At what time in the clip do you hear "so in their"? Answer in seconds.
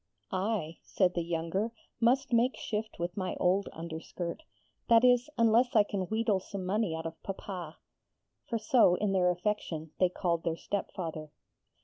8.57-9.29